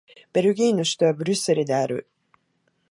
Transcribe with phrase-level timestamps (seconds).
[0.33, 2.09] ベルギーの首都はブリュッセルである